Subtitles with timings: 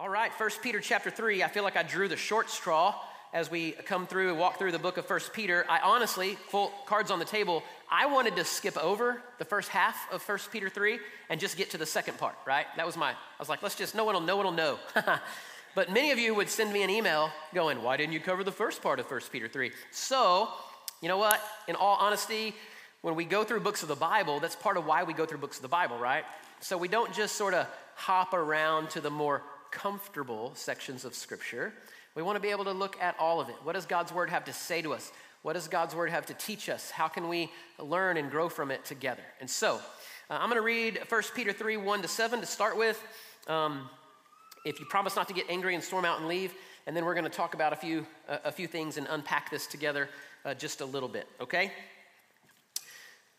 [0.00, 1.42] All right, 1 Peter chapter 3.
[1.42, 2.94] I feel like I drew the short straw
[3.34, 5.66] as we come through and walk through the book of 1 Peter.
[5.68, 10.10] I honestly, full cards on the table, I wanted to skip over the first half
[10.10, 12.64] of 1 Peter 3 and just get to the second part, right?
[12.78, 14.78] That was my, I was like, let's just, no one will, no one will know.
[15.74, 18.50] but many of you would send me an email going, why didn't you cover the
[18.50, 19.70] first part of 1 Peter 3?
[19.90, 20.48] So,
[21.02, 21.42] you know what?
[21.68, 22.54] In all honesty,
[23.02, 25.40] when we go through books of the Bible, that's part of why we go through
[25.40, 26.24] books of the Bible, right?
[26.60, 31.72] So we don't just sort of hop around to the more comfortable sections of Scripture.
[32.14, 33.54] We want to be able to look at all of it.
[33.62, 35.12] What does God's Word have to say to us?
[35.42, 36.90] What does God's Word have to teach us?
[36.90, 39.22] How can we learn and grow from it together?
[39.40, 39.76] And so,
[40.28, 43.02] uh, I'm going to read 1 Peter 3 1 to 7 to start with.
[43.46, 43.88] Um,
[44.64, 46.52] if you promise not to get angry and storm out and leave,
[46.86, 49.50] and then we're going to talk about a few, uh, a few things and unpack
[49.50, 50.08] this together
[50.44, 51.72] uh, just a little bit, okay?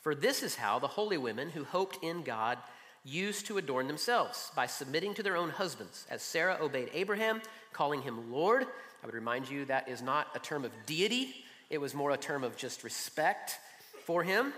[0.00, 2.58] For this is how the holy women who hoped in God
[3.04, 7.40] used to adorn themselves by submitting to their own husbands, as Sarah obeyed Abraham,
[7.72, 8.66] calling him Lord.
[9.02, 11.34] I would remind you that is not a term of deity,
[11.70, 13.58] it was more a term of just respect
[14.04, 14.52] for him.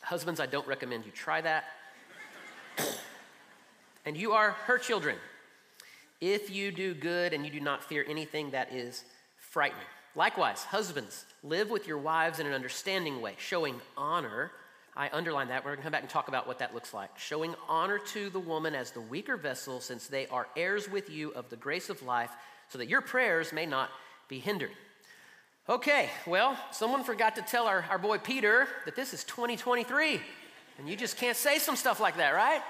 [0.00, 1.64] Husbands, I don't recommend you try that.
[4.06, 5.16] and you are her children
[6.20, 9.04] if you do good and you do not fear anything that is
[9.36, 9.82] frightening.
[10.16, 14.50] Likewise, husbands, live with your wives in an understanding way, showing honor.
[14.96, 15.62] I underline that.
[15.62, 17.10] We're going to come back and talk about what that looks like.
[17.18, 21.32] Showing honor to the woman as the weaker vessel, since they are heirs with you
[21.32, 22.30] of the grace of life,
[22.70, 23.90] so that your prayers may not
[24.26, 24.70] be hindered.
[25.68, 30.18] Okay, well, someone forgot to tell our, our boy Peter that this is 2023,
[30.78, 32.62] and you just can't say some stuff like that, right?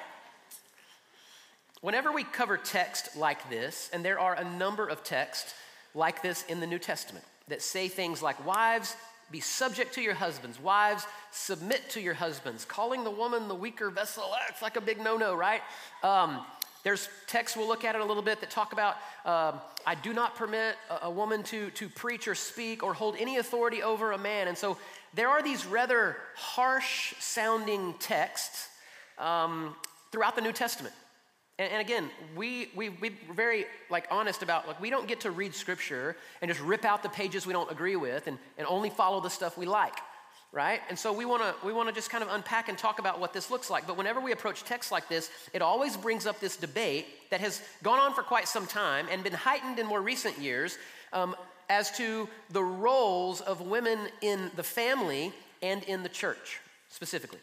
[1.80, 5.54] Whenever we cover text like this, and there are a number of texts
[5.94, 8.96] like this in the New Testament, that say things like, Wives,
[9.30, 10.60] be subject to your husbands.
[10.60, 12.64] Wives, submit to your husbands.
[12.64, 15.62] Calling the woman the weaker vessel, it's like a big no no, right?
[16.02, 16.44] Um,
[16.84, 20.12] there's texts we'll look at it a little bit that talk about um, I do
[20.12, 24.12] not permit a, a, woman to, to preach or speak or hold any authority over
[24.12, 24.46] a man.
[24.46, 24.78] And so
[25.12, 28.68] there are these rather harsh sounding texts
[29.18, 29.74] um,
[30.12, 30.94] throughout the New Testament.
[31.58, 35.30] And, and again, we, we, we're very like honest about like we don't get to
[35.30, 38.90] read scripture and just rip out the pages we don't agree with and, and only
[38.90, 39.96] follow the stuff we like
[40.52, 40.80] right?
[40.88, 43.20] And so we want to we want to just kind of unpack and talk about
[43.20, 43.86] what this looks like.
[43.86, 47.60] But whenever we approach texts like this it always brings up this debate that has
[47.82, 50.78] gone on for quite some time and been heightened in more recent years
[51.12, 51.36] um,
[51.68, 57.40] as to the roles of women in the family and in the church specifically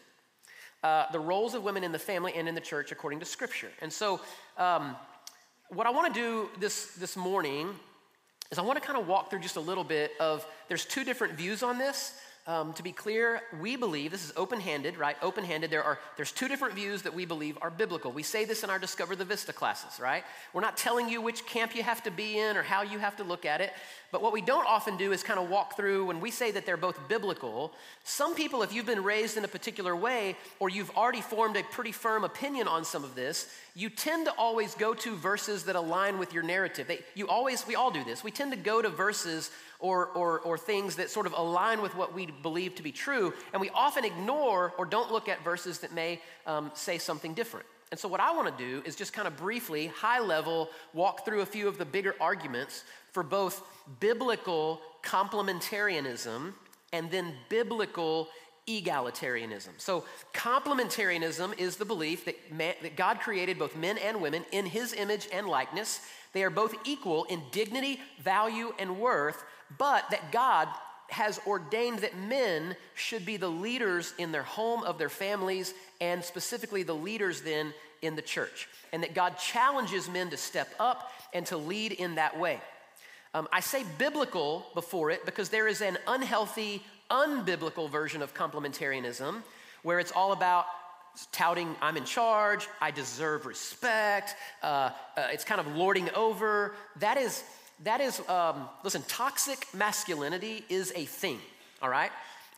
[0.84, 3.70] uh, the roles of women in the family and in the church according to Scripture.
[3.80, 4.20] And so,
[4.58, 4.94] um,
[5.70, 7.70] what I want to do this, this morning
[8.52, 11.02] is I want to kind of walk through just a little bit of there's two
[11.02, 12.14] different views on this.
[12.46, 15.16] Um, to be clear, we believe this is open-handed, right?
[15.22, 15.70] Open-handed.
[15.70, 18.12] There are there's two different views that we believe are biblical.
[18.12, 20.24] We say this in our Discover the Vista classes, right?
[20.52, 23.16] We're not telling you which camp you have to be in or how you have
[23.16, 23.72] to look at it.
[24.14, 26.64] But what we don't often do is kind of walk through when we say that
[26.64, 27.72] they're both biblical.
[28.04, 31.64] Some people, if you've been raised in a particular way or you've already formed a
[31.64, 35.74] pretty firm opinion on some of this, you tend to always go to verses that
[35.74, 36.86] align with your narrative.
[36.86, 38.22] They, you always, we all do this.
[38.22, 41.96] We tend to go to verses or, or, or things that sort of align with
[41.96, 45.80] what we believe to be true, and we often ignore or don't look at verses
[45.80, 47.66] that may um, say something different.
[47.90, 51.24] And so, what I want to do is just kind of briefly, high level, walk
[51.24, 53.62] through a few of the bigger arguments for both
[54.00, 56.54] biblical complementarianism
[56.92, 58.28] and then biblical
[58.66, 59.70] egalitarianism.
[59.78, 64.66] So, complementarianism is the belief that, man, that God created both men and women in
[64.66, 66.00] his image and likeness.
[66.32, 69.44] They are both equal in dignity, value, and worth,
[69.78, 70.68] but that God
[71.10, 76.24] has ordained that men should be the leaders in their home of their families and
[76.24, 77.72] specifically the leaders then
[78.02, 78.68] in the church.
[78.92, 82.60] And that God challenges men to step up and to lead in that way.
[83.34, 89.42] Um, I say biblical before it because there is an unhealthy, unbiblical version of complementarianism
[89.82, 90.66] where it's all about
[91.32, 96.74] touting I'm in charge, I deserve respect, uh, uh, it's kind of lording over.
[96.96, 97.42] That is,
[97.82, 101.38] that is um, listen, toxic masculinity is a thing,
[101.82, 102.10] all right?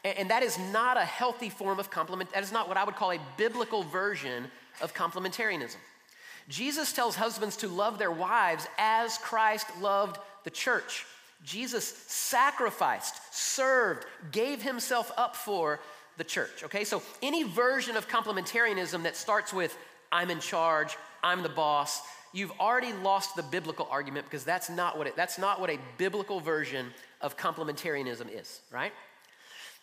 [0.04, 2.32] And, and that is not a healthy form of compliment.
[2.32, 4.46] That is not what I would call a biblical version
[4.80, 5.76] of complementarianism.
[6.48, 11.04] Jesus tells husbands to love their wives as Christ loved the church.
[11.44, 15.80] Jesus sacrificed, served, gave himself up for
[16.16, 16.64] the church.
[16.64, 19.76] Okay, so any version of complementarianism that starts with,
[20.10, 22.00] I'm in charge, I'm the boss,
[22.36, 25.78] you've already lost the biblical argument because that's not what it, that's not what a
[25.96, 26.92] biblical version
[27.22, 28.92] of complementarianism is, right?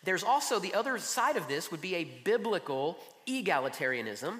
[0.04, 4.38] There's also the other side of this would be a biblical egalitarianism.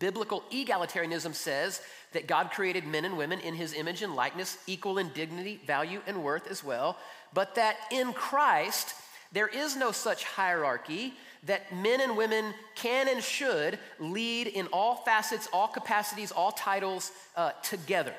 [0.00, 1.82] Biblical egalitarianism says
[2.14, 6.00] that God created men and women in his image and likeness, equal in dignity, value,
[6.08, 6.96] and worth as well,
[7.32, 8.94] but that in Christ,
[9.30, 11.14] there is no such hierarchy
[11.46, 17.12] that men and women can and should lead in all facets, all capacities, all titles
[17.36, 18.14] uh, together.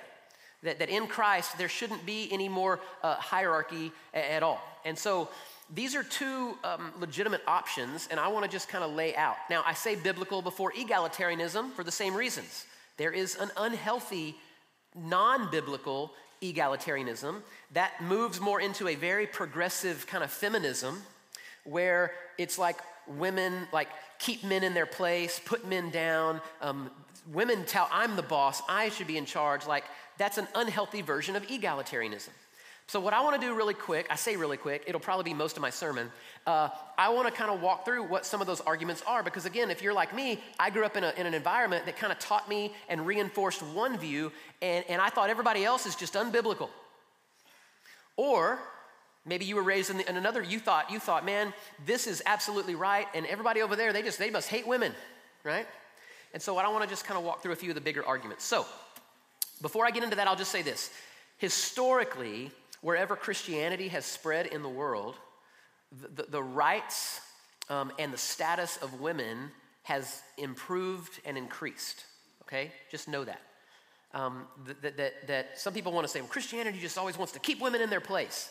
[0.63, 4.61] That, that in Christ, there shouldn't be any more uh, hierarchy at all.
[4.83, 5.29] And so,
[5.73, 9.35] these are two um, legitimate options, and I want to just kind of lay out.
[9.49, 12.65] Now, I say biblical before egalitarianism for the same reasons.
[12.97, 14.35] There is an unhealthy,
[14.95, 16.11] non biblical
[16.41, 17.41] egalitarianism
[17.73, 21.01] that moves more into a very progressive kind of feminism
[21.63, 26.41] where it's like women like keep men in their place, put men down.
[26.61, 26.89] Um,
[27.31, 29.65] women tell, I'm the boss, I should be in charge.
[29.65, 29.83] Like,
[30.17, 32.29] that's an unhealthy version of egalitarianism.
[32.87, 35.33] So, what I want to do really quick, I say really quick, it'll probably be
[35.33, 36.11] most of my sermon.
[36.45, 36.69] Uh,
[36.99, 39.71] I want to kind of walk through what some of those arguments are because, again,
[39.71, 42.19] if you're like me, I grew up in, a, in an environment that kind of
[42.19, 44.31] taught me and reinforced one view,
[44.61, 46.69] and, and I thought everybody else is just unbiblical.
[48.17, 48.59] Or
[49.25, 51.53] maybe you were raised in, the, in another, you thought, you thought, man,
[51.85, 54.93] this is absolutely right, and everybody over there, they just, they must hate women,
[55.43, 55.67] right?
[56.33, 57.81] And so, I don't want to just kind of walk through a few of the
[57.81, 58.43] bigger arguments.
[58.43, 58.65] So,
[59.61, 60.91] before I get into that, I'll just say this.
[61.37, 62.51] Historically,
[62.81, 65.15] wherever Christianity has spread in the world,
[66.01, 67.21] the, the, the rights
[67.69, 69.51] um, and the status of women
[69.83, 72.05] has improved and increased.
[72.43, 72.71] Okay?
[72.91, 73.41] Just know that.
[74.13, 74.47] Um,
[74.81, 77.61] that, that, that some people want to say, well, Christianity just always wants to keep
[77.61, 78.49] women in their place.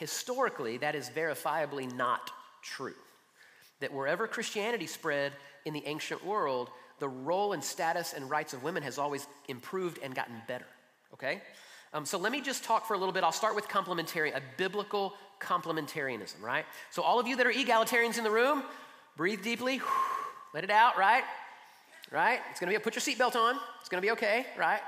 [0.00, 2.30] Historically, that is verifiably not
[2.62, 2.94] true.
[3.80, 5.32] That wherever Christianity spread
[5.66, 6.70] in the ancient world,
[7.00, 10.64] the role and status and rights of women has always improved and gotten better.
[11.12, 11.42] Okay?
[11.92, 13.24] Um, so let me just talk for a little bit.
[13.24, 16.64] I'll start with complementary, a biblical complementarianism, right?
[16.88, 18.62] So all of you that are egalitarians in the room,
[19.18, 19.82] breathe deeply,
[20.54, 21.24] let it out, right?
[22.10, 22.40] Right?
[22.50, 23.60] It's gonna be a put your seatbelt on.
[23.80, 24.80] It's gonna be okay, right?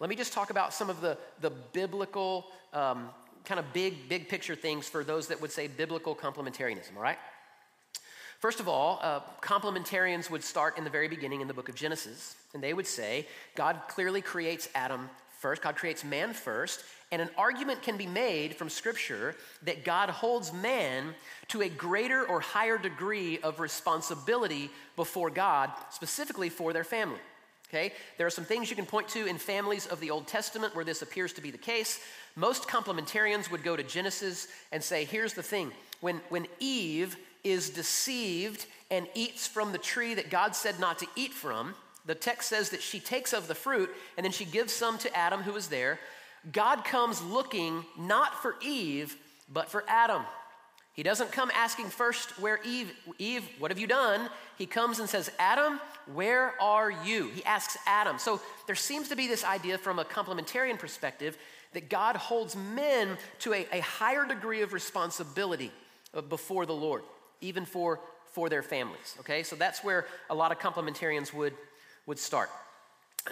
[0.00, 3.10] Let me just talk about some of the, the biblical, um,
[3.44, 7.18] kind of big, big picture things for those that would say biblical complementarianism, all right?
[8.40, 11.74] First of all, uh, complementarians would start in the very beginning in the book of
[11.74, 15.08] Genesis, and they would say God clearly creates Adam
[15.38, 20.08] first, God creates man first, and an argument can be made from Scripture that God
[20.08, 21.14] holds man
[21.48, 27.20] to a greater or higher degree of responsibility before God, specifically for their family.
[27.74, 27.92] Okay?
[28.18, 30.84] There are some things you can point to in families of the Old Testament where
[30.84, 31.98] this appears to be the case.
[32.36, 37.70] Most complementarians would go to Genesis and say, here's the thing when, when Eve is
[37.70, 41.74] deceived and eats from the tree that God said not to eat from,
[42.06, 45.16] the text says that she takes of the fruit and then she gives some to
[45.16, 45.98] Adam who is there.
[46.52, 49.16] God comes looking not for Eve,
[49.52, 50.22] but for Adam.
[50.94, 54.30] He doesn't come asking first where Eve, Eve, what have you done?
[54.56, 55.80] He comes and says, Adam,
[56.12, 57.28] where are you?
[57.28, 58.18] He asks Adam.
[58.18, 61.36] So there seems to be this idea from a complementarian perspective
[61.72, 65.72] that God holds men to a, a higher degree of responsibility
[66.14, 67.02] uh, before the Lord,
[67.40, 69.16] even for, for their families.
[69.20, 71.54] Okay, so that's where a lot of complementarians would
[72.06, 72.50] would start.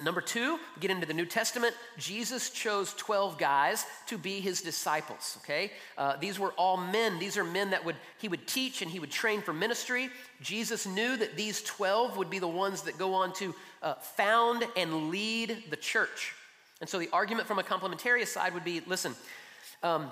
[0.01, 1.75] Number two, get into the New Testament.
[1.99, 5.71] Jesus chose 12 guys to be his disciples, okay?
[5.99, 7.19] Uh, these were all men.
[7.19, 10.09] These are men that would he would teach and he would train for ministry.
[10.41, 14.65] Jesus knew that these 12 would be the ones that go on to uh, found
[14.79, 16.33] and lead the church.
[16.81, 19.15] And so the argument from a complementarian side would be listen,
[19.83, 20.11] um,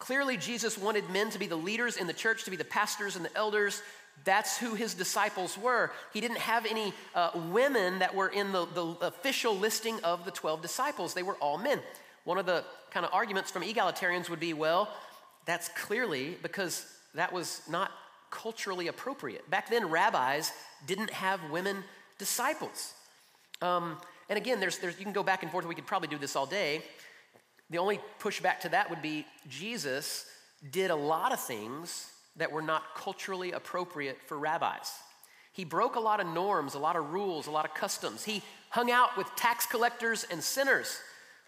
[0.00, 3.14] clearly Jesus wanted men to be the leaders in the church, to be the pastors
[3.14, 3.82] and the elders,
[4.24, 5.90] that's who his disciples were.
[6.12, 10.30] He didn't have any uh, women that were in the, the official listing of the
[10.30, 11.80] 12 disciples, they were all men.
[12.24, 14.88] One of the kind of arguments from egalitarians would be well,
[15.44, 17.90] that's clearly because that was not
[18.30, 19.48] culturally appropriate.
[19.50, 20.52] Back then, rabbis
[20.86, 21.82] didn't have women
[22.18, 22.94] disciples.
[23.60, 25.66] Um, and again, there's, there's, you can go back and forth.
[25.66, 26.82] We could probably do this all day.
[27.70, 30.26] The only pushback to that would be Jesus
[30.70, 34.92] did a lot of things that were not culturally appropriate for rabbis.
[35.52, 38.24] He broke a lot of norms, a lot of rules, a lot of customs.
[38.24, 40.98] He hung out with tax collectors and sinners,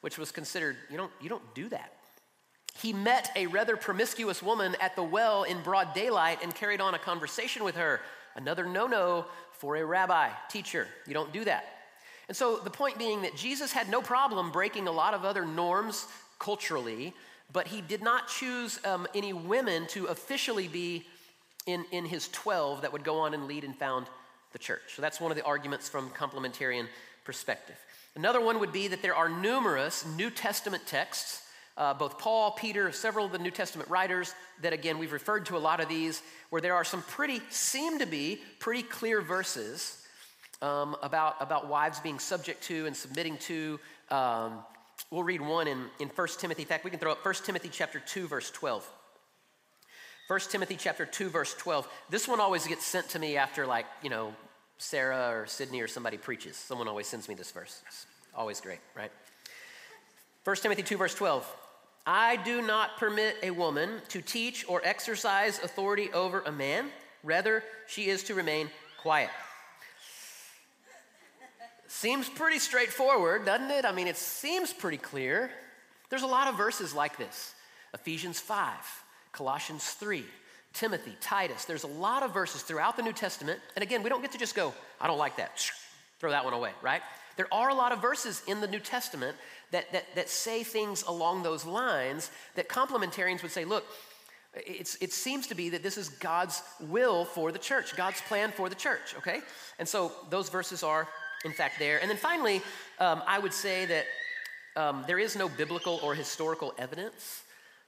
[0.02, 1.94] which was considered, you don't, you don't do that.
[2.76, 6.94] He met a rather promiscuous woman at the well in broad daylight and carried on
[6.94, 8.00] a conversation with her.
[8.36, 10.86] Another no no for a rabbi, teacher.
[11.06, 11.64] You don't do that.
[12.28, 15.46] And so the point being that Jesus had no problem breaking a lot of other
[15.46, 16.06] norms
[16.38, 17.14] culturally,
[17.52, 21.04] but he did not choose um, any women to officially be
[21.66, 24.06] in, in his 12 that would go on and lead and found
[24.52, 24.94] the church.
[24.94, 26.86] So that's one of the arguments from complementarian
[27.24, 27.76] perspective.
[28.16, 31.42] Another one would be that there are numerous New Testament texts,
[31.76, 35.56] uh, both Paul, Peter, several of the New Testament writers, that again, we've referred to
[35.56, 40.00] a lot of these, where there are some pretty, seem to be pretty clear verses
[40.62, 43.80] um, about, about wives being subject to and submitting to.
[44.10, 44.62] Um,
[45.14, 46.62] we'll read one in, in 1 Timothy.
[46.62, 48.84] In fact, we can throw up 1 Timothy chapter 2, verse 12.
[50.26, 51.86] 1 Timothy chapter 2 verse 12.
[52.10, 54.34] This one always gets sent to me after like, you know,
[54.78, 56.56] Sarah or Sydney or somebody preaches.
[56.56, 57.82] Someone always sends me this verse.
[57.86, 59.12] It's always great, right?
[60.44, 61.56] 1 Timothy 2 verse 12.
[62.06, 66.86] I do not permit a woman to teach or exercise authority over a man.
[67.22, 69.30] Rather, she is to remain quiet.
[71.86, 73.84] Seems pretty straightforward, doesn't it?
[73.84, 75.50] I mean, it seems pretty clear.
[76.10, 77.54] There's a lot of verses like this.
[77.92, 78.74] Ephesians 5,
[79.32, 80.24] Colossians 3,
[80.72, 81.64] Timothy, Titus.
[81.64, 83.60] There's a lot of verses throughout the New Testament.
[83.76, 85.58] And again, we don't get to just go, I don't like that,
[86.18, 87.02] throw that one away, right?
[87.36, 89.36] There are a lot of verses in the New Testament
[89.70, 93.84] that, that, that say things along those lines that complementarians would say, look,
[94.56, 98.68] it seems to be that this is God's will for the church, God's plan for
[98.68, 99.40] the church, okay?
[99.80, 101.08] And so those verses are,
[101.44, 102.00] in fact, there.
[102.00, 102.62] And then finally,
[102.98, 104.06] um, I would say that
[104.76, 107.44] um, there is no biblical or historical evidence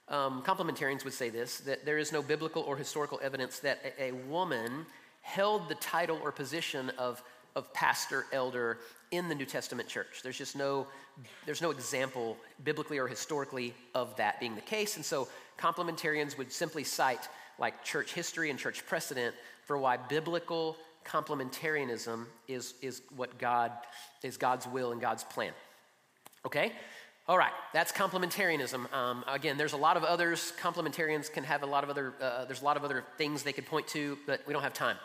[0.09, 4.05] um, complementarians would say this that there is no biblical or historical evidence that a,
[4.05, 4.85] a woman
[5.21, 7.21] held the title or position of,
[7.55, 8.77] of pastor, elder
[9.11, 10.21] in the New Testament church.
[10.23, 10.87] There's just no,
[11.45, 14.95] there's no example biblically or historically of that being the case.
[14.95, 15.27] And so
[15.59, 17.27] complementarians would simply cite
[17.59, 19.35] like church history and church precedent
[19.65, 23.71] for why biblical complementarianism is, is what God
[24.23, 25.53] is God's will and God's plan.
[26.45, 26.71] Okay?
[27.27, 28.91] All right, that's complementarianism.
[28.93, 30.53] Um, again, there's a lot of others.
[30.61, 33.51] Complementarians can have a lot of other, uh, there's a lot of other things they
[33.51, 34.95] could point to, but we don't have time.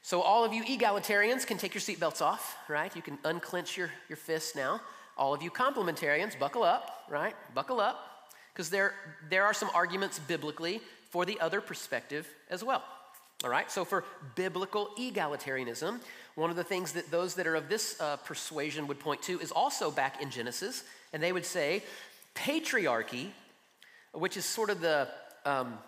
[0.00, 2.94] So, all of you egalitarians can take your seatbelts off, right?
[2.94, 4.80] You can unclench your, your fists now.
[5.18, 7.34] All of you complementarians, buckle up, right?
[7.54, 8.94] Buckle up, because there,
[9.28, 10.80] there are some arguments biblically
[11.10, 12.82] for the other perspective as well.
[13.46, 14.02] All right, so for
[14.34, 16.00] biblical egalitarianism,
[16.34, 19.38] one of the things that those that are of this uh, persuasion would point to
[19.38, 21.84] is also back in Genesis, and they would say
[22.34, 23.28] patriarchy,
[24.10, 25.06] which is sort of the
[25.44, 25.78] um,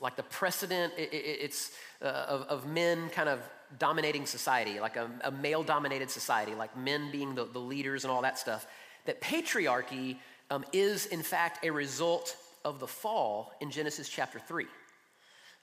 [0.00, 3.40] like the precedent, it, it, it's uh, of, of, men kind of
[3.78, 8.10] dominating society, like a, a male dominated society, like men being the, the, leaders and
[8.10, 8.66] all that stuff.
[9.04, 10.16] That patriarchy
[10.50, 14.64] um, is, in fact, a result of the fall in Genesis chapter 3.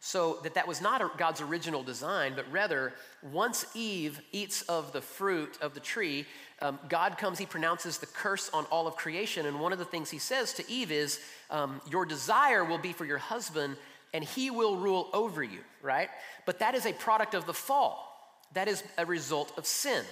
[0.04, 2.92] So that that was not God's original design, but rather,
[3.22, 6.26] once Eve eats of the fruit of the tree,
[6.60, 9.46] um, God comes, he pronounces the curse on all of creation.
[9.46, 11.20] And one of the things he says to Eve is,
[11.52, 13.78] um, Your desire will be for your husband,
[14.12, 16.10] and he will rule over you, right?
[16.48, 18.08] But that is a product of the fall.
[18.54, 20.04] That is a result of sin.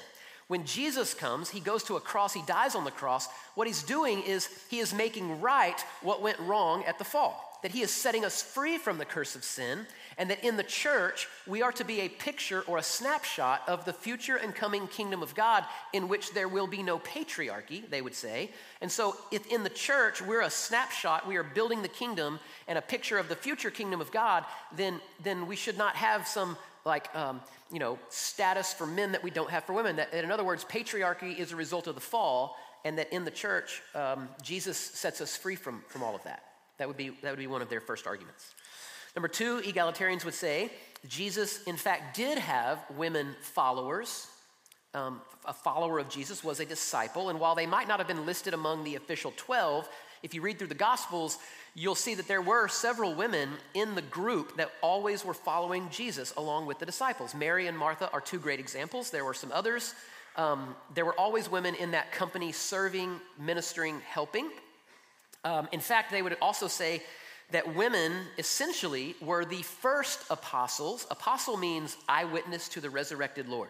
[0.48, 3.27] When Jesus comes, he goes to a cross, he dies on the cross.
[3.55, 7.71] What he's doing is he is making right what went wrong at the fall that
[7.71, 9.85] he is setting us free from the curse of sin,
[10.17, 13.85] and that in the church, we are to be a picture or a snapshot of
[13.85, 15.63] the future and coming kingdom of God
[15.93, 18.51] in which there will be no patriarchy, they would say.
[18.81, 22.77] And so, if in the church we're a snapshot, we are building the kingdom and
[22.77, 26.57] a picture of the future kingdom of God, then, then we should not have some
[26.85, 30.31] like um, you know status for men that we don't have for women that, in
[30.31, 34.29] other words patriarchy is a result of the fall and that in the church um,
[34.41, 36.48] jesus sets us free from, from all of that
[36.79, 38.53] that would be, that would be one of their first arguments.
[39.15, 40.71] Number two, egalitarians would say
[41.07, 44.27] Jesus, in fact, did have women followers.
[44.93, 48.25] Um, a follower of Jesus was a disciple, and while they might not have been
[48.25, 49.88] listed among the official 12,
[50.24, 51.38] if you read through the Gospels,
[51.75, 56.33] you'll see that there were several women in the group that always were following Jesus
[56.36, 57.33] along with the disciples.
[57.33, 59.12] Mary and Martha are two great examples.
[59.12, 59.93] There were some others.
[60.36, 64.50] Um, there were always women in that company serving, ministering, helping.
[65.43, 67.01] Um, in fact, they would also say
[67.51, 71.08] that women essentially were the first apostles.
[71.10, 73.69] Apostle means eyewitness to the resurrected Lord.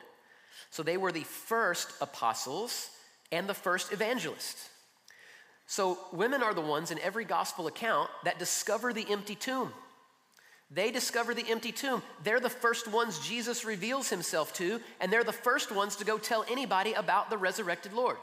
[0.72, 2.90] So they were the first apostles
[3.32, 4.70] and the first evangelists.
[5.68, 9.72] So women are the ones in every gospel account that discover the empty tomb.
[10.72, 12.04] They discover the empty tomb.
[12.24, 16.18] They're the first ones Jesus reveals himself to, and they're the first ones to go
[16.18, 18.18] tell anybody about the resurrected Lord.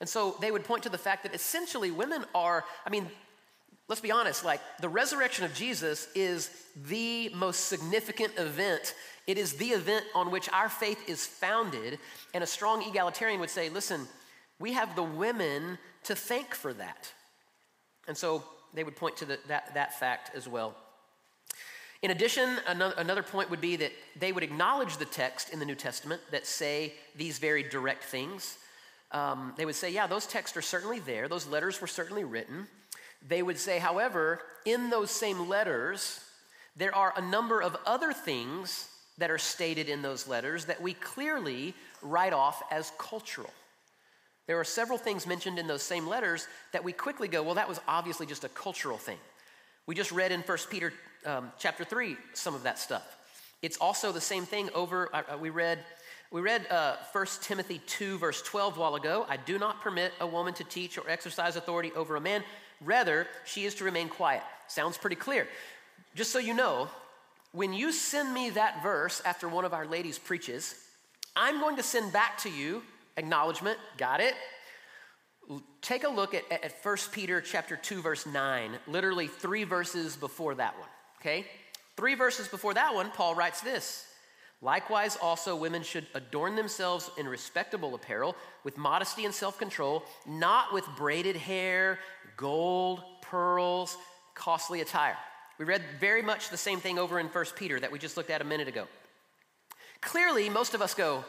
[0.00, 3.06] And so they would point to the fact that essentially women are, I mean,
[3.88, 6.50] let's be honest, like the resurrection of Jesus is
[6.86, 8.94] the most significant event.
[9.26, 11.98] It is the event on which our faith is founded.
[12.32, 14.08] And a strong egalitarian would say, listen,
[14.58, 17.12] we have the women to thank for that.
[18.08, 20.74] And so they would point to the, that, that fact as well.
[22.02, 25.74] In addition, another point would be that they would acknowledge the text in the New
[25.74, 28.56] Testament that say these very direct things.
[29.12, 32.66] Um, they would say, yeah, those texts are certainly there, those letters were certainly written.
[33.26, 36.20] They would say, however, in those same letters,
[36.76, 38.88] there are a number of other things
[39.18, 43.50] that are stated in those letters that we clearly write off as cultural.
[44.46, 47.68] There are several things mentioned in those same letters that we quickly go, well, that
[47.68, 49.18] was obviously just a cultural thing.
[49.86, 50.92] We just read in 1 Peter
[51.26, 53.16] um, chapter 3 some of that stuff.
[53.62, 55.78] It's also the same thing over, uh, uh we read,
[56.30, 59.26] we read uh, 1 Timothy 2, verse 12 a while ago.
[59.28, 62.44] I do not permit a woman to teach or exercise authority over a man.
[62.80, 64.42] Rather, she is to remain quiet.
[64.68, 65.48] Sounds pretty clear.
[66.14, 66.88] Just so you know,
[67.52, 70.76] when you send me that verse after one of our ladies preaches,
[71.34, 72.82] I'm going to send back to you
[73.16, 74.34] acknowledgement, got it?
[75.82, 80.54] Take a look at, at 1 Peter chapter 2, verse 9, literally three verses before
[80.54, 80.88] that one,
[81.20, 81.44] okay?
[81.96, 84.06] Three verses before that one, Paul writes this
[84.62, 90.72] Likewise, also women should adorn themselves in respectable apparel with modesty and self control, not
[90.72, 91.98] with braided hair,
[92.36, 93.96] gold, pearls,
[94.34, 95.16] costly attire.
[95.58, 98.30] We read very much the same thing over in 1 Peter that we just looked
[98.30, 98.86] at a minute ago.
[100.00, 101.24] Clearly, most of us go,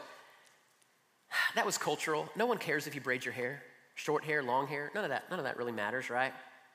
[1.54, 2.28] that was cultural.
[2.36, 3.62] No one cares if you braid your hair,
[3.94, 4.90] short hair, long hair.
[4.94, 6.32] None of that, none of that really matters, right?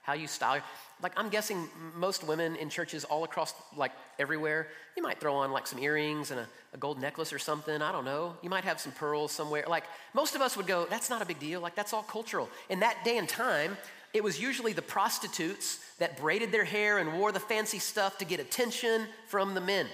[0.07, 0.61] How you style.
[1.03, 5.51] Like I'm guessing most women in churches all across like everywhere, you might throw on
[5.51, 7.81] like some earrings and a, a gold necklace or something.
[7.81, 8.37] I don't know.
[8.41, 9.65] You might have some pearls somewhere.
[9.67, 9.83] Like
[10.13, 11.59] most of us would go, that's not a big deal.
[11.59, 12.49] Like that's all cultural.
[12.69, 13.75] In that day and time,
[14.13, 18.25] it was usually the prostitutes that braided their hair and wore the fancy stuff to
[18.25, 19.87] get attention from the men.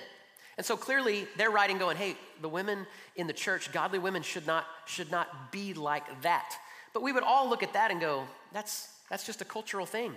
[0.57, 4.45] And so clearly they're writing going, hey, the women in the church, godly women should
[4.45, 6.55] not, should not be like that.
[6.93, 10.13] But we would all look at that and go, that's, that's just a cultural thing.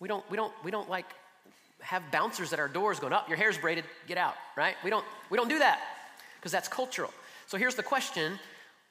[0.00, 1.06] We don't, we don't, we don't like
[1.80, 4.74] have bouncers at our doors going, up, oh, your hair's braided, get out, right?
[4.84, 5.80] We don't, we don't do that
[6.36, 7.12] because that's cultural.
[7.46, 8.38] So here's the question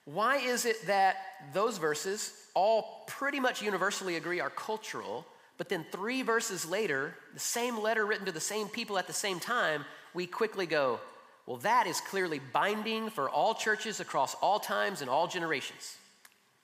[0.06, 1.18] why is it that
[1.54, 5.26] those verses all pretty much universally agree are cultural,
[5.58, 9.14] but then three verses later, the same letter written to the same people at the
[9.14, 11.02] same time, we quickly go,
[11.46, 15.98] well, that is clearly binding for all churches across all times and all generations.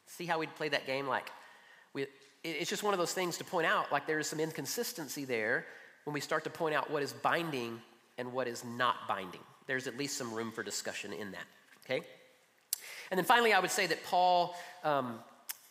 [0.07, 1.07] See how we'd play that game?
[1.07, 1.29] Like,
[1.93, 2.07] we,
[2.43, 5.65] it's just one of those things to point out, like there is some inconsistency there
[6.03, 7.79] when we start to point out what is binding
[8.17, 9.41] and what is not binding.
[9.67, 11.45] There's at least some room for discussion in that,
[11.85, 12.05] okay?
[13.11, 15.19] And then finally, I would say that Paul, um,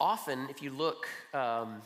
[0.00, 1.82] often, if you look um,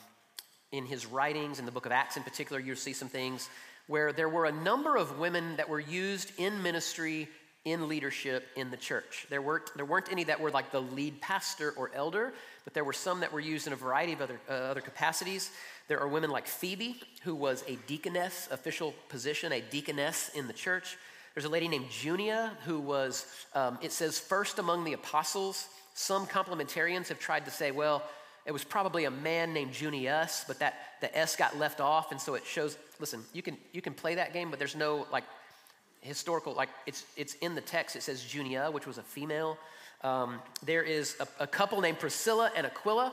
[0.70, 3.48] in his writings, in the book of Acts in particular, you'll see some things
[3.88, 7.28] where there were a number of women that were used in ministry
[7.66, 9.26] in leadership in the church.
[9.28, 12.32] There weren't, there weren't any that were like the lead pastor or elder,
[12.64, 15.50] but there were some that were used in a variety of other, uh, other capacities.
[15.88, 20.52] There are women like Phoebe, who was a deaconess, official position, a deaconess in the
[20.52, 20.96] church.
[21.34, 25.66] There's a lady named Junia, who was, um, it says, first among the apostles.
[25.94, 28.02] Some complementarians have tried to say, well,
[28.46, 32.20] it was probably a man named Junius, but that the S got left off, and
[32.20, 32.78] so it shows.
[33.00, 35.24] Listen, you can you can play that game, but there's no like
[36.06, 37.96] historical like it's it's in the text.
[37.96, 39.58] It says Junia, which was a female.
[40.02, 43.12] Um, there is a, a couple named Priscilla and Aquila,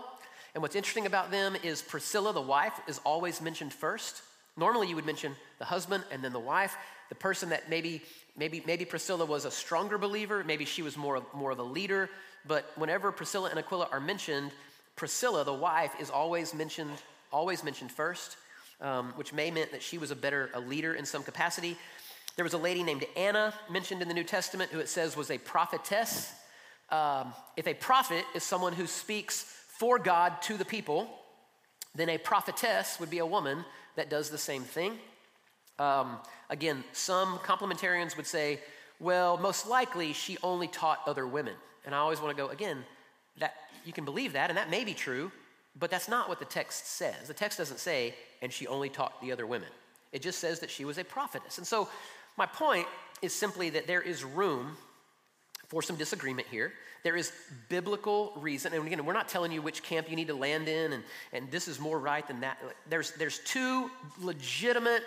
[0.54, 4.22] and what's interesting about them is Priscilla, the wife, is always mentioned first.
[4.56, 6.76] Normally, you would mention the husband and then the wife.
[7.10, 8.02] The person that maybe
[8.38, 12.10] maybe maybe Priscilla was a stronger believer, maybe she was more more of a leader.
[12.46, 14.52] But whenever Priscilla and Aquila are mentioned,
[14.96, 16.92] Priscilla, the wife, is always mentioned,
[17.32, 18.36] always mentioned first,
[18.82, 21.78] um, which may meant that she was a better a leader in some capacity.
[22.36, 25.30] There was a lady named Anna mentioned in the New Testament who it says was
[25.30, 26.34] a prophetess.
[26.90, 31.10] Um, if a prophet is someone who speaks for God to the people,
[31.96, 33.64] then a prophetess would be a woman
[33.96, 34.98] that does the same thing.
[35.78, 36.18] Um,
[36.50, 38.60] again, some complementarians would say,
[39.00, 41.56] well, most likely she only taught other women.
[41.86, 42.84] And I always want to go, again,
[43.38, 45.32] that you can believe that, and that may be true,
[45.78, 47.28] but that's not what the text says.
[47.28, 49.70] The text doesn't say, and she only taught the other women.
[50.12, 51.58] It just says that she was a prophetess.
[51.58, 51.90] And so
[52.38, 52.88] my point
[53.22, 54.76] is simply that there is room
[55.68, 56.74] for some disagreement here.
[57.04, 57.34] There is
[57.68, 60.94] biblical reason, and again, we're not telling you which camp you need to land in,
[60.94, 62.58] and, and this is more right than that.
[62.90, 63.90] There's, there's two
[64.22, 65.04] legitimate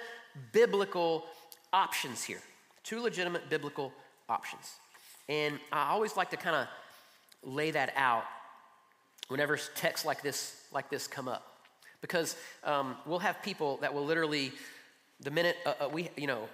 [0.53, 1.25] biblical
[1.73, 2.41] options here.
[2.85, 3.93] Two legitimate biblical
[4.29, 4.75] options.
[5.29, 6.69] And I always like to kind of
[7.43, 8.25] lay that out
[9.29, 11.59] whenever texts like this, like this come up.
[12.01, 14.53] Because um, we'll have people that will literally,
[15.21, 16.49] the minute uh, uh, we, you know,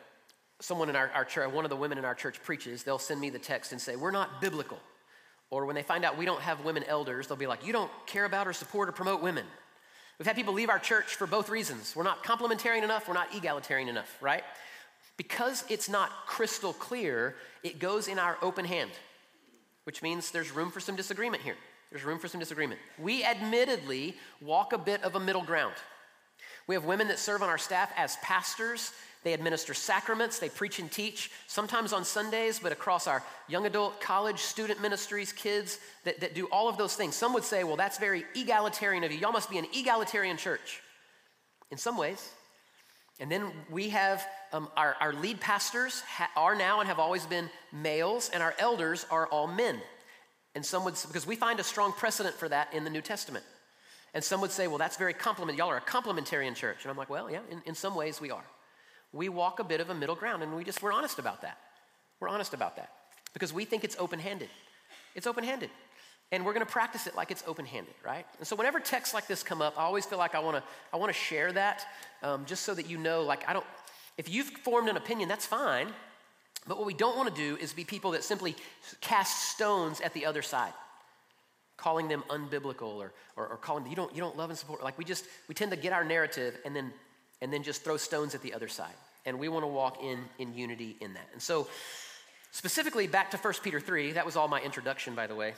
[0.63, 3.21] someone in our, our church, one of the women in our church preaches, they'll send
[3.21, 4.79] me the text and say, We're not biblical.
[5.51, 7.91] Or when they find out we don't have women elders, they'll be like, You don't
[8.07, 9.45] care about or support or promote women.
[10.19, 11.97] We've had people leave our church for both reasons.
[11.97, 14.45] We're not complementarian enough, we're not egalitarian enough, right?
[15.17, 18.91] Because it's not crystal clear, it goes in our open hand,
[19.85, 21.57] which means there's room for some disagreement here.
[21.91, 22.81] There's room for some disagreement.
[22.99, 25.75] We admittedly walk a bit of a middle ground.
[26.67, 28.93] We have women that serve on our staff as pastors.
[29.25, 34.01] They administer sacraments, they preach and teach, sometimes on Sundays, but across our young adult,
[34.01, 37.15] college, student ministries, kids that, that do all of those things.
[37.15, 39.19] Some would say, well, that's very egalitarian of you.
[39.19, 40.81] Y'all must be an egalitarian church.
[41.71, 42.31] In some ways.
[43.19, 47.25] And then we have um, our, our lead pastors ha- are now and have always
[47.25, 49.81] been males, and our elders are all men.
[50.55, 53.45] And some would, because we find a strong precedent for that in the New Testament.
[54.13, 55.57] And some would say, well, that's very complement.
[55.57, 56.79] Y'all are a complementarian church.
[56.83, 58.45] And I'm like, well, yeah, in, in some ways we are.
[59.13, 61.59] We walk a bit of a middle ground, and we just, we're honest about that.
[62.21, 62.91] We're honest about that
[63.33, 64.49] because we think it's open handed.
[65.15, 65.71] It's open handed.
[66.31, 68.25] And we're going to practice it like it's open handed, right?
[68.39, 70.63] And so whenever texts like this come up, I always feel like I want to
[70.93, 71.85] I want to share that
[72.23, 73.67] um, just so that you know, like, I don't,
[74.17, 75.89] if you've formed an opinion, that's fine.
[76.67, 78.55] But what we don't want to do is be people that simply
[79.01, 80.73] cast stones at the other side,
[81.77, 84.83] calling them unbiblical or, or, or calling them, you don't, you don't love and support.
[84.83, 86.93] Like we just, we tend to get our narrative and then,
[87.43, 88.95] and then just throw stones at the other side.
[89.27, 91.29] And we want to walk in, in unity in that.
[91.33, 91.69] And so,
[92.53, 95.53] specifically back to 1 Peter 3, that was all my introduction, by the way.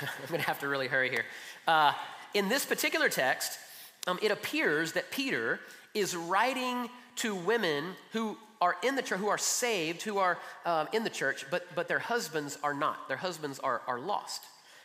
[0.00, 1.24] I'm going to have to really hurry here.
[1.66, 1.92] Uh,
[2.34, 3.58] in this particular text,
[4.06, 5.60] um, it appears that Peter
[5.92, 10.88] is writing to women who are in the church, who are saved, who are um,
[10.92, 13.08] in the church, but, but their husbands are not.
[13.08, 14.42] Their husbands are, are lost.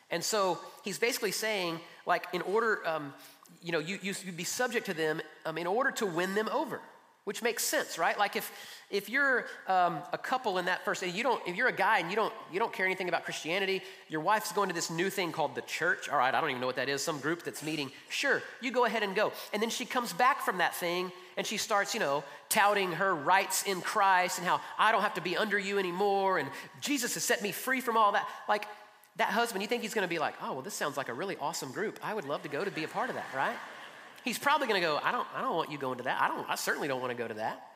[0.10, 3.14] And so he's basically saying, like, in order, um,
[3.62, 6.50] you know, you, you would be subject to them um, in order to win them
[6.50, 6.82] over
[7.26, 8.18] which makes sense right?
[8.18, 8.52] Like if
[8.90, 12.10] if you're um, a couple in that first you don't if you're a guy and
[12.10, 15.32] you don't you don't care anything about christianity your wife's going to this new thing
[15.32, 16.10] called the church.
[16.10, 17.02] All right i don't even know what that is.
[17.02, 17.92] Some group that's meeting.
[18.10, 19.32] Sure you go ahead and go.
[19.54, 23.16] And then she comes back from that thing and she starts you know touting her
[23.16, 26.48] rights in christ and how i don't have to be under you anymore and
[26.82, 28.28] jesus has set me free from all that.
[28.48, 28.68] Like
[29.18, 31.14] that husband you think he's going to be like oh well this sounds like a
[31.14, 33.56] really awesome group i would love to go to be a part of that right
[34.24, 36.22] He's probably going to go, I don't, I don't want you going to that.
[36.22, 37.68] I, don't, I certainly don't want to go to that.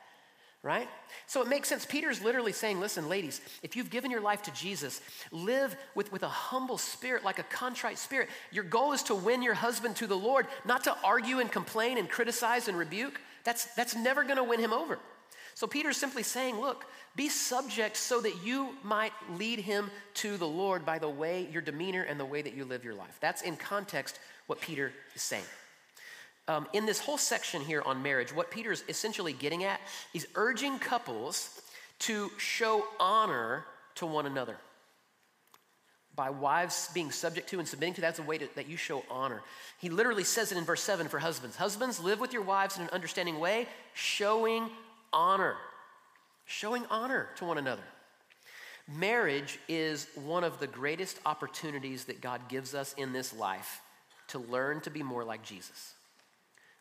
[0.64, 0.88] Right?
[1.28, 1.86] So it makes sense.
[1.86, 6.24] Peter's literally saying, listen, ladies, if you've given your life to Jesus, live with, with
[6.24, 8.30] a humble spirit, like a contrite spirit.
[8.52, 11.98] Your goal is to win your husband to the Lord, not to argue and complain
[11.98, 13.22] and criticize and rebuke.
[13.44, 15.00] That's, that's never going to win him over.
[15.58, 20.48] So Peter's simply saying, look, be subject so that you might lead him to the
[20.48, 23.18] Lord by the way, your demeanor, and the way that you live your life.
[23.22, 25.44] That's in context what Peter is saying
[26.48, 29.82] um, in this whole section here on marriage, what Peter is essentially getting at,
[30.14, 31.62] he's urging couples
[32.00, 33.66] to show honor
[33.96, 34.58] to one another.
[36.16, 39.04] By wives being subject to and submitting to, that's a way to, that you show
[39.10, 39.42] honor.
[39.80, 42.84] He literally says it in verse 7 for husbands Husbands, live with your wives in
[42.84, 44.70] an understanding way, showing
[45.12, 45.56] honor.
[46.46, 47.84] Showing honor to one another.
[48.88, 53.82] Marriage is one of the greatest opportunities that God gives us in this life
[54.30, 55.94] to learn to be more like Jesus.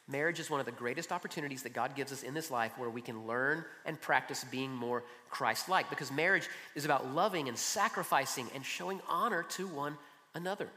[0.08, 2.90] Marriage is one of the greatest opportunities that God gives us in this life where
[2.90, 7.58] we can learn and practice being more Christ like because marriage is about loving and
[7.58, 9.98] sacrificing and showing honor to one
[10.34, 10.68] another.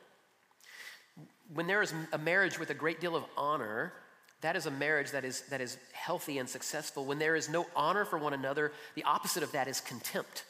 [1.54, 3.94] When there is a marriage with a great deal of honor,
[4.41, 7.06] that is a marriage that is, that is healthy and successful.
[7.06, 10.45] When there is no honor for one another, the opposite of that is contempt.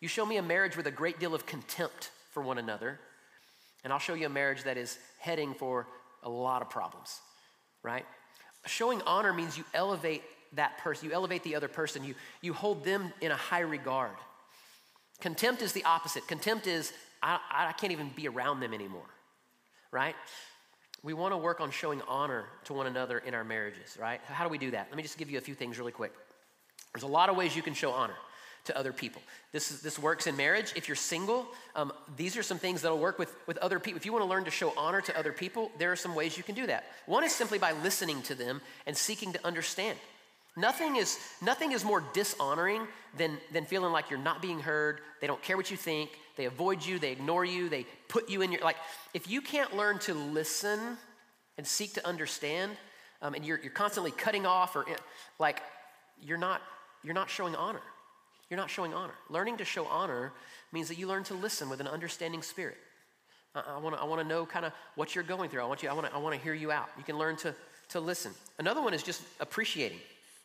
[0.00, 2.98] You show me a marriage with a great deal of contempt for one another,
[3.82, 5.86] and I'll show you a marriage that is heading for
[6.22, 7.18] a lot of problems,
[7.82, 8.04] right?
[8.66, 10.22] Showing honor means you elevate
[10.54, 14.16] that person, you elevate the other person, you, you hold them in a high regard.
[15.20, 16.26] Contempt is the opposite.
[16.26, 19.08] Contempt is, I, I can't even be around them anymore,
[19.92, 20.14] right?
[21.02, 24.20] We want to work on showing honor to one another in our marriages, right?
[24.26, 24.88] How do we do that?
[24.90, 26.12] Let me just give you a few things really quick.
[26.92, 28.16] There's a lot of ways you can show honor
[28.64, 29.22] to other people.
[29.52, 30.72] This, is, this works in marriage.
[30.76, 33.96] If you're single, um, these are some things that'll work with, with other people.
[33.96, 36.36] If you want to learn to show honor to other people, there are some ways
[36.36, 36.84] you can do that.
[37.06, 39.98] One is simply by listening to them and seeking to understand.
[40.60, 45.00] Nothing is, nothing is more dishonoring than, than feeling like you're not being heard.
[45.20, 46.10] They don't care what you think.
[46.36, 46.98] They avoid you.
[46.98, 47.68] They ignore you.
[47.68, 48.76] They put you in your, like,
[49.14, 50.78] if you can't learn to listen
[51.56, 52.72] and seek to understand,
[53.22, 54.84] um, and you're, you're constantly cutting off or
[55.38, 55.62] like,
[56.22, 56.60] you're not,
[57.02, 57.82] you're not showing honor.
[58.50, 59.14] You're not showing honor.
[59.28, 60.32] Learning to show honor
[60.72, 62.76] means that you learn to listen with an understanding spirit.
[63.54, 65.62] I, I want to I wanna know kind of what you're going through.
[65.62, 66.88] I want, you, I, wanna, I want to hear you out.
[66.98, 67.54] You can learn to,
[67.90, 68.32] to listen.
[68.58, 69.98] Another one is just appreciating,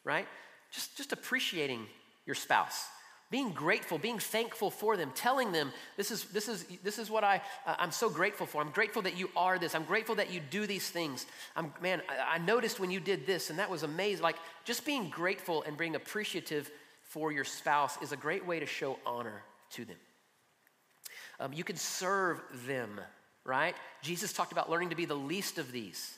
[0.06, 0.28] right?
[0.72, 1.86] Just, just appreciating
[2.26, 2.88] your spouse
[3.32, 7.24] being grateful being thankful for them telling them this is this is this is what
[7.24, 8.62] i uh, i'm so grateful for.
[8.62, 9.74] I'm grateful that you are this.
[9.74, 11.26] I'm grateful that you do these things.
[11.56, 14.24] I'm man I, I, noticed when you did this and that was amazing.
[14.24, 16.70] Like just being grateful and being appreciative
[17.02, 19.42] for your spouse is a great way to show honor
[19.72, 19.98] to them.
[21.40, 23.02] Um, you can serve them
[23.44, 23.76] right?
[24.02, 26.18] Jesus talked about learning to be the least of these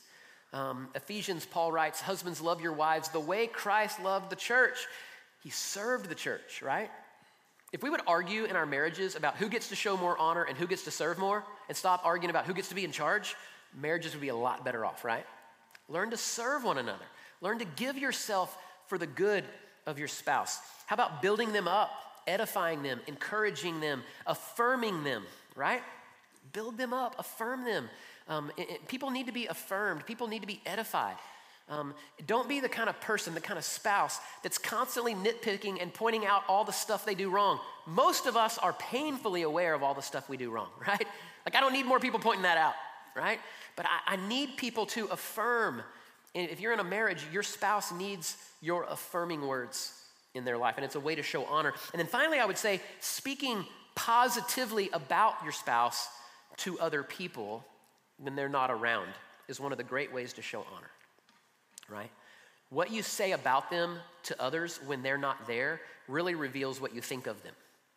[0.52, 4.86] um, ephesians paul writes husbands love your wives the way christ loved the church
[5.42, 6.90] he served the church, right?
[7.72, 10.56] If we would argue in our marriages about who gets to show more honor and
[10.56, 13.36] who gets to serve more and stop arguing about who gets to be in charge,
[13.78, 15.24] marriages would be a lot better off, right?
[15.88, 17.04] Learn to serve one another.
[17.40, 18.56] Learn to give yourself
[18.86, 19.44] for the good
[19.86, 20.58] of your spouse.
[20.86, 21.90] How about building them up,
[22.26, 25.82] edifying them, encouraging them, affirming them, right?
[26.52, 27.88] Build them up, affirm them.
[28.28, 31.16] Um, it, it, people need to be affirmed, people need to be edified.
[31.70, 31.92] Um,
[32.26, 36.24] don't be the kind of person, the kind of spouse that's constantly nitpicking and pointing
[36.24, 37.60] out all the stuff they do wrong.
[37.86, 41.06] Most of us are painfully aware of all the stuff we do wrong, right?
[41.44, 42.74] Like, I don't need more people pointing that out,
[43.14, 43.38] right?
[43.76, 45.82] But I, I need people to affirm.
[46.34, 49.92] And if you're in a marriage, your spouse needs your affirming words
[50.34, 51.74] in their life, and it's a way to show honor.
[51.92, 53.64] And then finally, I would say speaking
[53.94, 56.08] positively about your spouse
[56.58, 57.64] to other people
[58.18, 59.08] when they're not around
[59.48, 60.90] is one of the great ways to show honor
[61.88, 62.10] right?
[62.70, 67.00] What you say about them to others when they're not there really reveals what you
[67.00, 67.54] think of them.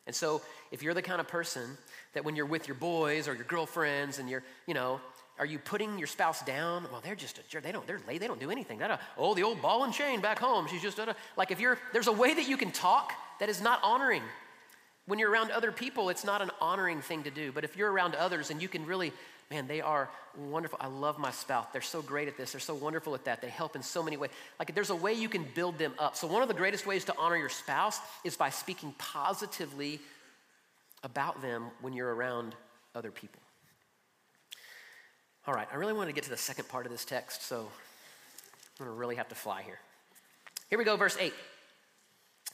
[0.08, 1.78] And so, if you're the kind of person
[2.14, 5.00] that when you're with your boys or your girlfriends and you're, you know,
[5.38, 6.88] are you putting your spouse down?
[6.92, 7.64] Well, they're just a jerk.
[7.64, 8.20] They don't, they're late.
[8.20, 8.80] They don't do anything.
[8.80, 10.68] That, oh, the old ball and chain back home.
[10.68, 11.00] She's just,
[11.38, 14.24] like if you're, there's a way that you can talk that is not honoring.
[15.06, 17.52] When you're around other people, it's not an honoring thing to do.
[17.52, 19.14] But if you're around others and you can really
[19.52, 20.80] man, they are wonderful.
[20.82, 21.68] I love my spouse.
[21.74, 22.54] They're so great at this.
[22.54, 23.42] They're so wonderful at that.
[23.42, 24.32] They help in so many ways.
[24.58, 26.16] Like there's a way you can build them up.
[26.16, 30.00] So, one of the greatest ways to honor your spouse is by speaking positively
[31.04, 32.56] about them when you're around
[32.96, 33.42] other people.
[35.46, 37.58] All right, I really want to get to the second part of this text, so
[37.60, 39.80] I'm going to really have to fly here.
[40.70, 41.34] Here we go, verse 8.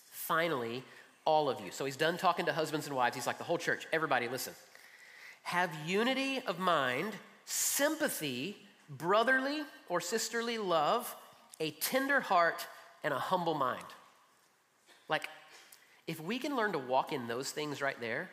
[0.10, 0.83] Finally,
[1.25, 1.71] all of you.
[1.71, 3.15] So he's done talking to husbands and wives.
[3.15, 4.53] He's like, the whole church, everybody, listen.
[5.47, 7.13] Have unity of mind,
[7.45, 8.57] sympathy,
[8.89, 11.15] brotherly or sisterly love,
[11.62, 12.67] a tender heart,
[13.01, 13.86] and a humble mind.
[15.07, 15.29] Like,
[16.05, 18.29] if we can learn to walk in those things right there,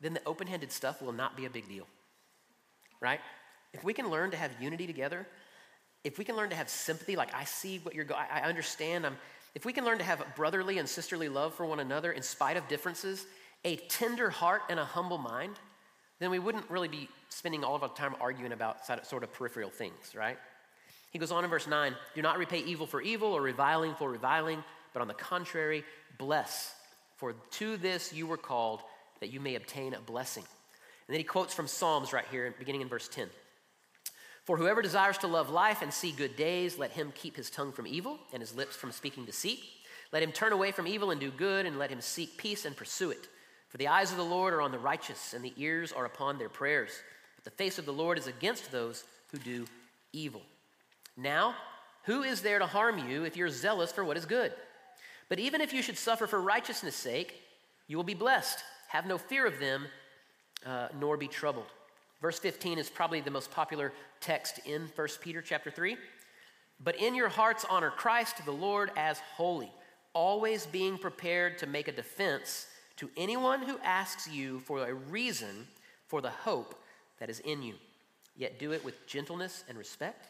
[0.00, 1.86] then the open handed stuff will not be a big deal,
[3.00, 3.20] right?
[3.72, 5.28] If we can learn to have unity together,
[6.02, 9.06] if we can learn to have sympathy, like I see what you're going, I understand,
[9.06, 9.16] I'm,
[9.54, 12.56] if we can learn to have brotherly and sisterly love for one another in spite
[12.56, 13.26] of differences,
[13.64, 15.54] a tender heart and a humble mind,
[16.18, 19.70] then we wouldn't really be spending all of our time arguing about sort of peripheral
[19.70, 20.38] things, right?
[21.10, 24.10] He goes on in verse 9 Do not repay evil for evil or reviling for
[24.10, 25.84] reviling, but on the contrary,
[26.18, 26.74] bless.
[27.16, 28.80] For to this you were called,
[29.20, 30.44] that you may obtain a blessing.
[31.06, 33.28] And then he quotes from Psalms right here, beginning in verse 10.
[34.44, 37.72] For whoever desires to love life and see good days, let him keep his tongue
[37.72, 39.60] from evil and his lips from speaking deceit.
[40.12, 42.76] Let him turn away from evil and do good, and let him seek peace and
[42.76, 43.28] pursue it.
[43.72, 46.36] For the eyes of the Lord are on the righteous, and the ears are upon
[46.36, 46.90] their prayers.
[47.36, 49.64] But the face of the Lord is against those who do
[50.12, 50.42] evil.
[51.16, 51.54] Now,
[52.02, 54.52] who is there to harm you if you're zealous for what is good?
[55.30, 57.40] But even if you should suffer for righteousness' sake,
[57.86, 58.62] you will be blessed.
[58.88, 59.86] Have no fear of them,
[60.66, 61.72] uh, nor be troubled.
[62.20, 65.96] Verse 15 is probably the most popular text in 1 Peter chapter 3.
[66.84, 69.72] But in your hearts honor Christ the Lord as holy,
[70.12, 75.66] always being prepared to make a defense to anyone who asks you for a reason
[76.06, 76.74] for the hope
[77.18, 77.74] that is in you.
[78.36, 80.26] Yet do it with gentleness and respect,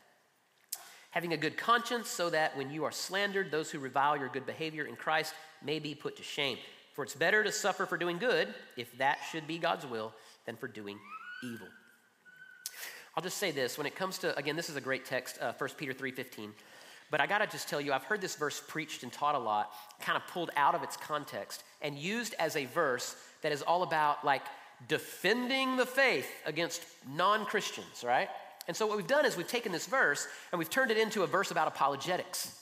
[1.11, 4.47] having a good conscience, so that when you are slandered, those who revile your good
[4.47, 6.59] behavior in Christ may be put to shame.
[6.95, 10.13] For it's better to suffer for doing good, if that should be God's will,
[10.47, 10.99] than for doing
[11.43, 11.69] evil.
[13.17, 15.53] I'll just say this when it comes to again this is a great text uh,
[15.59, 16.51] 1 peter 3.15
[17.13, 19.71] but I gotta just tell you, I've heard this verse preached and taught a lot,
[20.01, 23.83] kind of pulled out of its context and used as a verse that is all
[23.83, 24.41] about like
[24.89, 26.83] defending the faith against
[27.15, 28.31] non Christians, right?
[28.67, 31.23] And so what we've done is we've taken this verse and we've turned it into
[31.23, 32.59] a verse about apologetics.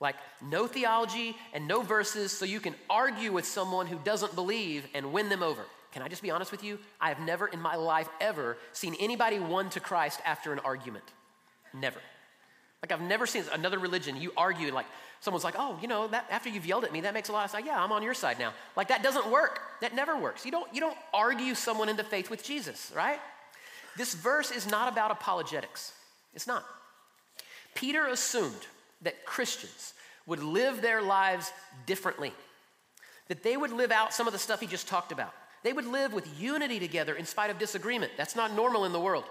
[0.00, 4.86] Like, know theology and know verses, so you can argue with someone who doesn't believe
[4.94, 5.64] and win them over.
[5.90, 6.78] Can I just be honest with you?
[7.00, 11.04] I have never in my life ever seen anybody won to Christ after an argument.
[11.74, 11.98] Never.
[12.82, 14.86] Like I've never seen another religion, you argue like
[15.20, 17.44] someone's like, oh, you know, that after you've yelled at me, that makes a lot
[17.44, 17.66] of sense.
[17.66, 18.52] Yeah, I'm on your side now.
[18.76, 19.60] Like that doesn't work.
[19.80, 20.44] That never works.
[20.44, 23.18] You don't, you don't argue someone into faith with Jesus, right?
[23.96, 25.92] This verse is not about apologetics.
[26.34, 26.64] It's not.
[27.74, 28.66] Peter assumed
[29.02, 29.94] that Christians
[30.26, 31.52] would live their lives
[31.86, 32.32] differently,
[33.28, 35.32] that they would live out some of the stuff he just talked about.
[35.64, 38.12] They would live with unity together in spite of disagreement.
[38.16, 39.24] That's not normal in the world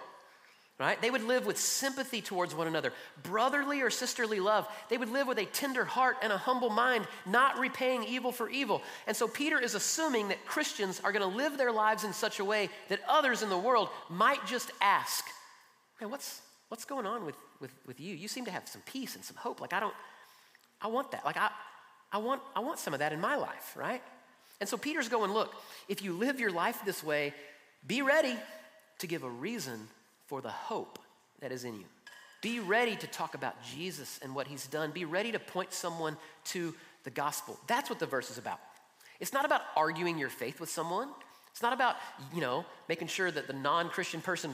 [0.80, 1.02] right?
[1.02, 4.68] They would live with sympathy towards one another, brotherly or sisterly love.
[4.90, 8.48] They would live with a tender heart and a humble mind, not repaying evil for
[8.48, 8.84] evil.
[9.08, 12.40] And so Peter is assuming that Christians are going to live their lives in such
[12.40, 15.26] a way that others in the world might just ask,
[16.00, 18.16] man, what's, what's going on with, with, with you?
[18.16, 19.60] You seem to have some peace and some hope.
[19.60, 19.96] Like, I don't,
[20.80, 21.26] I want that.
[21.26, 21.50] Like, I,
[22.12, 24.04] I, want, I want some of that in my life, right?
[24.60, 25.56] And so Peter's going, look,
[25.90, 27.34] if you live your life this way,
[27.86, 28.36] be ready
[29.00, 29.88] to give a reason
[30.28, 31.00] for the hope
[31.40, 31.86] that is in you.
[32.42, 34.92] Be ready to talk about Jesus and what he's done.
[34.92, 37.60] Be ready to point someone to the gospel.
[37.68, 38.60] That's what the verse is about.
[39.20, 41.10] It's not about arguing your faith with someone.
[41.52, 41.96] It's not about,
[42.36, 44.54] you know, making sure that the non-Christian person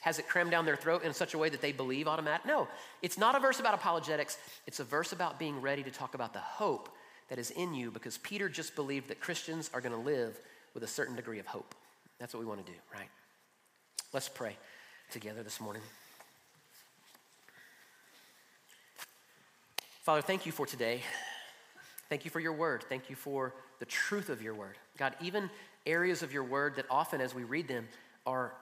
[0.00, 2.46] has it crammed down their throat in such a way that they believe automatic.
[2.46, 2.68] No,
[3.02, 4.38] it's not a verse about apologetics.
[4.66, 6.88] It's a verse about being ready to talk about the hope
[7.28, 10.38] that is in you because Peter just believed that Christians are going to live
[10.74, 11.74] with a certain degree of hope.
[12.18, 13.08] That's what we want to do, right?
[14.12, 14.56] Let's pray
[15.12, 15.82] together this morning.
[20.02, 21.02] Father, thank you for today.
[22.08, 22.82] Thank you for your word.
[22.88, 24.78] Thank you for the truth of your word.
[24.96, 25.50] God, even
[25.84, 27.86] areas of your word that often as we read them
[28.26, 28.54] are,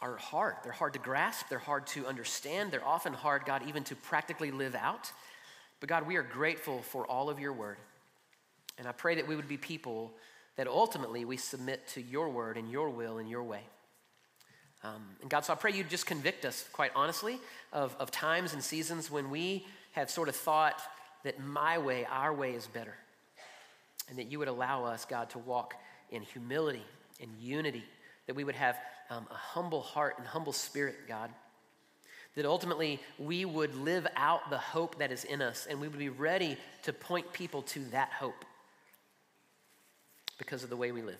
[0.00, 0.54] are hard.
[0.62, 4.52] They're hard to grasp, they're hard to understand, they're often hard, God, even to practically
[4.52, 5.10] live out.
[5.80, 7.78] But God, we are grateful for all of your word.
[8.78, 10.12] And I pray that we would be people
[10.54, 13.62] that ultimately we submit to your word and your will and your way.
[14.84, 17.38] Um, and God, so I pray you just convict us, quite honestly,
[17.72, 20.80] of, of times and seasons when we have sort of thought
[21.24, 22.94] that my way, our way is better.
[24.08, 25.74] And that you would allow us, God, to walk
[26.10, 26.84] in humility
[27.20, 27.82] and unity,
[28.26, 28.76] that we would have
[29.10, 31.30] um, a humble heart and humble spirit, God.
[32.36, 35.98] That ultimately we would live out the hope that is in us and we would
[35.98, 38.44] be ready to point people to that hope
[40.38, 41.18] because of the way we live.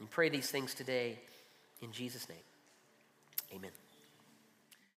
[0.00, 1.18] And pray these things today
[1.80, 2.38] in Jesus' name.
[3.52, 3.85] Amen.